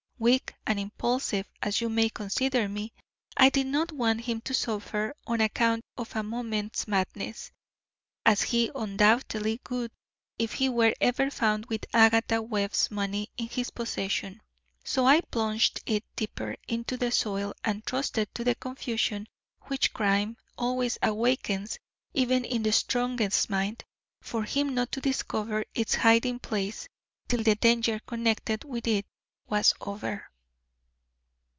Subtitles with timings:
[0.23, 2.93] Weak and impulsive as you may consider me,
[3.35, 7.51] I did not want him to suffer on account of a moment's madness,
[8.23, 9.89] as he undoubtedly would
[10.37, 14.43] if he were ever found with Agatha Webb's money in his possession,
[14.83, 19.25] so I plunged it deeper into the soil and trusted to the confusion
[19.63, 21.79] which crime always awakens
[22.13, 23.83] even in the strongest mind,
[24.21, 26.87] for him not to discover its hiding place
[27.27, 29.07] till the danger connected with it
[29.47, 30.23] was over."